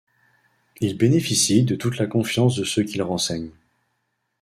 Il 0.79 0.97
bénéficie 0.97 1.61
de 1.61 1.75
toute 1.75 1.99
la 1.99 2.07
confiance 2.07 2.55
de 2.55 2.63
ceux 2.63 2.81
qu'il 2.81 3.03
renseigne. 3.03 3.51